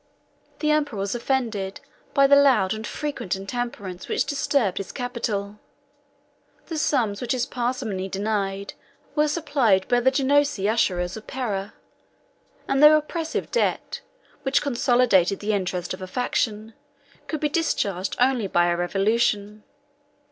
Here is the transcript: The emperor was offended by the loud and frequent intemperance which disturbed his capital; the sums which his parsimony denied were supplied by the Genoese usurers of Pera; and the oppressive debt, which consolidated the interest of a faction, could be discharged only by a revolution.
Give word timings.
The 0.61 0.71
emperor 0.71 0.97
was 0.97 1.13
offended 1.13 1.79
by 2.15 2.25
the 2.25 2.35
loud 2.35 2.73
and 2.73 2.87
frequent 2.87 3.35
intemperance 3.35 4.07
which 4.07 4.25
disturbed 4.25 4.79
his 4.79 4.91
capital; 4.91 5.59
the 6.65 6.79
sums 6.79 7.21
which 7.21 7.33
his 7.33 7.45
parsimony 7.45 8.09
denied 8.09 8.73
were 9.13 9.27
supplied 9.27 9.87
by 9.87 9.99
the 9.99 10.09
Genoese 10.09 10.57
usurers 10.57 11.17
of 11.17 11.27
Pera; 11.27 11.75
and 12.67 12.81
the 12.81 12.95
oppressive 12.97 13.51
debt, 13.51 14.01
which 14.41 14.63
consolidated 14.63 15.39
the 15.39 15.53
interest 15.53 15.93
of 15.93 16.01
a 16.01 16.07
faction, 16.07 16.73
could 17.27 17.39
be 17.39 17.47
discharged 17.47 18.15
only 18.19 18.47
by 18.47 18.69
a 18.71 18.75
revolution. 18.75 19.61